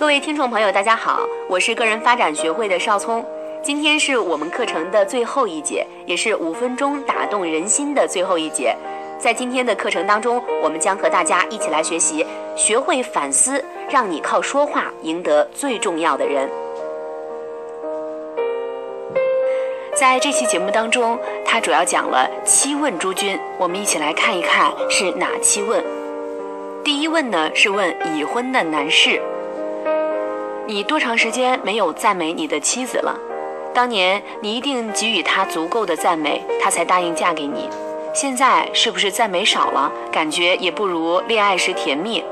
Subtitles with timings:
[0.00, 3.22] 各位听众朋友，大家好，我是个人发展学会的邵聪。
[3.62, 8.74] 今天是我们课程的最后一节，也是五分钟打动人心的最后一节。
[9.18, 12.24] 在今天的课程当中，我们将和大家一起来学习，
[12.56, 16.48] 学会反思，让你靠说话赢得最重要的人。
[19.94, 25.84] 在这期节目当中，他主要讲了七问诸君，我们一起来看一看是哪七问。
[26.82, 29.20] 第一问呢，是问已婚的男士。
[30.66, 33.18] 你多长时间没有赞美你的妻子了？
[33.74, 37.68] 当年你一定给予她足够的赞美，她才答应嫁给你。
[38.12, 42.22] 现在是不是赞美少了，感觉也不如恋爱时甜蜜？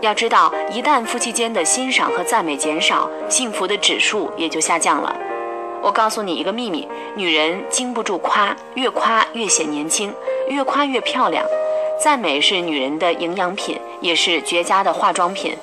[0.00, 5.14] 要知道，一旦夫妻间的欣赏和赞美减少，幸福的指数也就下降了。
[5.80, 10.14] 我告诉你一个秘密：女人经不住夸，越夸越显年轻，
[10.48, 11.44] 越夸越漂亮。
[12.02, 15.56] 赞美是女人的营养品，也是绝佳的化妆品。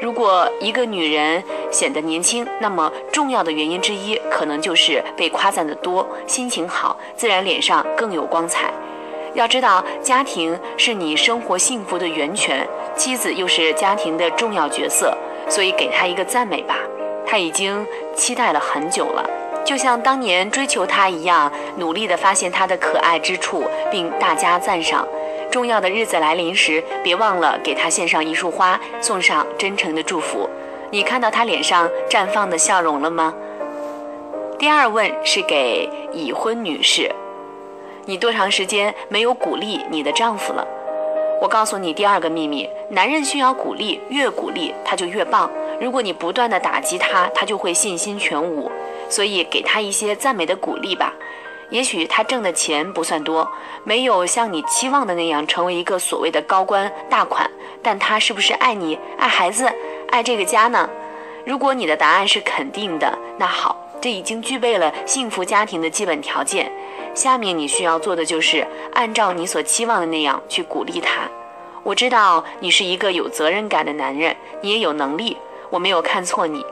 [0.00, 8.72] 如果一个女人显得年轻，那么重要的原因之一可能就是被夸赞的多，心情好，自然脸上更有光彩。
[9.34, 15.16] 要知道，家庭是你生活幸福的源泉，妻子又是家庭的重要角色，
[15.48, 16.76] 所以给她一个赞美吧。
[17.26, 19.28] 她已经期待了很久了，
[19.64, 25.06] 就像当年追求她一样，努力地发现她的可爱之处，并大加赞赏。
[25.54, 30.50] 重要的日子来临时，别忘了给他献上一束花，送上真诚的祝福。
[30.90, 33.32] 你看到他脸上绽放的笑容了吗？
[34.58, 37.08] 第二问是给已婚女士，
[38.04, 40.66] 你多长时间没有鼓励你的丈夫了？
[41.40, 45.48] 我告诉你第二个秘密：男人需要鼓励，越鼓励他就越棒。
[45.80, 48.68] 如果你不断的打击他，他就会信心全无。
[49.08, 51.14] 所以给他一些赞美的鼓励吧。
[51.74, 53.50] 也许他挣的钱不算多，
[53.82, 57.50] 没有像你期望的那样成为一个所谓的高官大款，
[57.82, 59.68] 但他是不是爱你、爱孩子、
[60.08, 60.88] 爱这个家呢？
[61.44, 66.70] 如果你的答案是肯定的，那好，这已经具备了幸福家庭的基本条件。
[67.12, 71.28] 下面你需要做的就是按照你所期望的那样去鼓励他。
[71.82, 75.36] 我知道你是一个有责任感的男人，你也有能力，
[75.70, 76.64] 我没有看错你，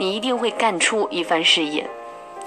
[0.00, 1.88] 你一定会干出一番事业。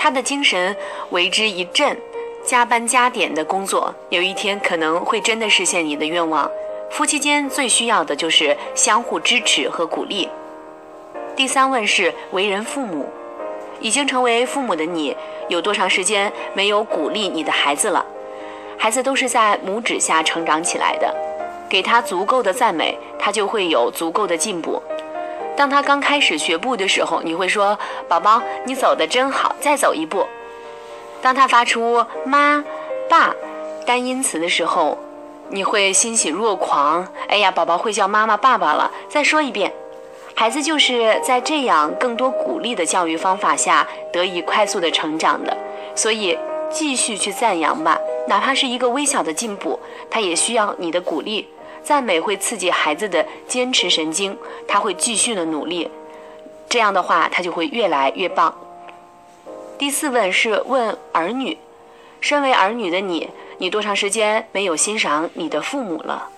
[0.04, 0.76] 他的精神
[1.12, 1.96] 为之一振，
[2.44, 6.50] 加班加点的工作，有一天可能会真的实现你的愿望。
[6.90, 10.28] 夫妻间最需要的就是相互支持和鼓励。
[11.36, 13.08] 第三问是为人父母，
[13.80, 15.16] 已经成为父母的你，
[15.50, 18.04] 有多长时间没有鼓励你的孩子了？
[18.80, 21.16] 孩子都是在拇指下成长起来的，
[21.70, 24.82] 给他足够的赞美，他就会有足够的进步。
[25.62, 27.78] 当他刚开始学步的时候，你会说
[28.10, 30.26] ：“宝宝，你走的真好，再走一步。”
[31.22, 32.66] 当他发出“妈
[33.08, 33.32] ”“爸”
[33.86, 34.98] 单音词的时候，
[35.50, 37.08] 你会欣喜若狂。
[37.28, 39.72] 哎呀，宝宝会叫妈妈、爸爸了，再说一遍。
[40.34, 45.56] 孩子就是在这样更多鼓励的教育方法下得以快速的成长的，
[45.94, 46.36] 所以
[46.72, 49.80] 继续去赞扬吧，哪怕是一个微小的进步，
[50.10, 51.48] 他也需要你的鼓励。
[51.84, 54.38] 赞美会刺激孩子的坚持神经，
[54.68, 55.90] 他会继续的努力，
[56.70, 58.56] 这样的话他就会越来越棒。
[59.78, 61.58] 第四问是问儿女，
[62.20, 66.30] 身为儿女的你，你多长时间没有欣赏你的父母了？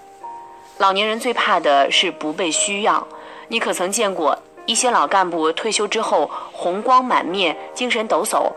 [0.77, 3.05] 老年人最怕的是不被需要，
[3.49, 8.49] 你可曾见过一些老干部退休之后红光满面、精神抖擞，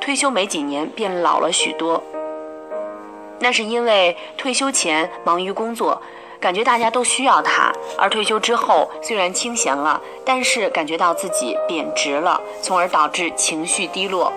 [0.00, 2.02] 退休没几年便老了许多？
[3.40, 6.00] 那是因为退休前忙于工作。
[6.40, 14.32] 感觉大家都需要他，而退休之后虽然清闲了，但是感觉到自己贬值了，从而导致情绪低落。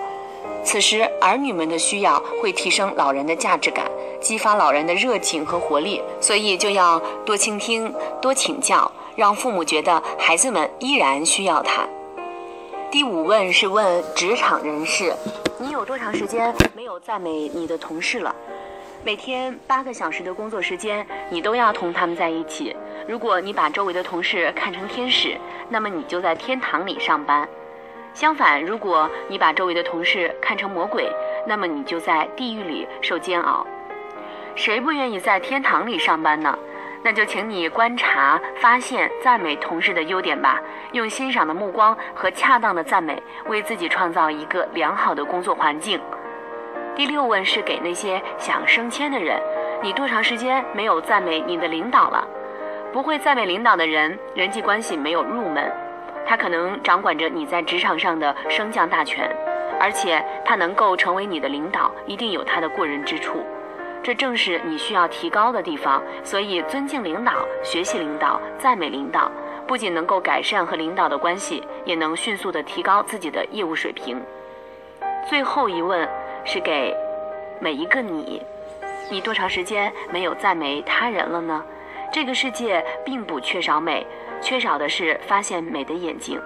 [0.64, 3.86] 此时，儿女们的需要会提升老人的价值感，
[4.20, 11.86] 激发老人的热情和活力，所以就要多倾听、多请教，让父母觉得孩子们依然需要他。
[12.90, 15.14] 第五问是问职场人士：
[15.58, 18.34] 你有多长时间没有赞美你的同事了？
[19.04, 22.76] 每天八个小时的工作时间，你都要同他们在一起。
[23.08, 25.36] 如果你把周围的同事看成天使，
[25.68, 27.44] 那么你就在天堂里上班；
[28.14, 31.10] 相反，如果你把周围的同事看成魔鬼，
[31.48, 33.66] 那么你就在地狱里受煎熬。
[34.54, 36.56] 谁不愿意在天堂里上班呢？
[37.02, 40.60] 那就请你观察、发现、赞美同事的优点吧，
[40.92, 46.00] 用欣赏的目光和恰当的赞美，为自己创造一个良好的工作环境。
[47.02, 49.36] 第六问是给那些想升迁的人，
[49.82, 52.24] 你多长时间没有赞美你的领导了？
[52.92, 55.68] 不会赞美领导的人，人际关系没有入门，
[56.24, 59.28] 他可能掌管着你在职场上的升降大权，
[59.80, 63.44] 而且他能够成为你的领导，一定有他的过人之处，
[64.00, 66.00] 这正是你需要提高的地方。
[66.22, 67.32] 所以，尊敬领导，
[67.64, 69.28] 学习领导，赞美领导，
[69.66, 74.22] 不仅能够改善和领导的关系，也能迅速的提高自己的业务水平。
[75.28, 76.08] 最后一问
[76.44, 76.94] 是给
[77.60, 78.42] 每一个你：
[79.10, 81.64] 你多长时间没有赞美他人了呢？
[82.12, 84.06] 这个世界并不缺少美，
[84.40, 86.40] 缺少的是发现美的眼睛。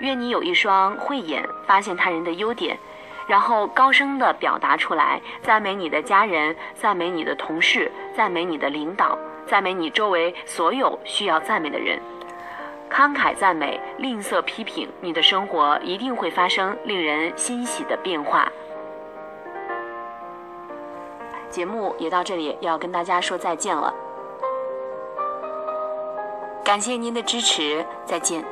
[0.00, 2.76] 愿你有一双慧眼，发现他人的优点，
[3.26, 11.98] 然后高声的表达出来，赞美你的家人，赞美你的同事，赞美你的领导，赞美你周围所有需要赞美的人。
[12.90, 18.52] 慷慨赞美，吝啬批评，你的生活一定会发生令人欣喜的变化。
[21.56, 23.90] 节目也到这里，要跟大家说再见了。
[26.62, 28.44] 感谢您的支持，再见。